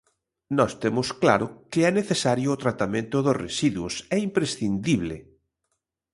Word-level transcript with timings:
Nós 0.57 0.71
temos 0.83 1.07
claro 1.21 1.47
que 1.71 1.79
é 1.89 1.91
necesario 1.99 2.49
o 2.51 2.61
tratamento 2.63 3.17
dos 3.25 3.39
residuos, 3.45 3.93
é 4.15 4.17
imprescindible. 4.27 5.17